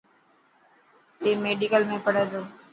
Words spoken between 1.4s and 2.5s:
ميڊيڪل ۾ پهري تو.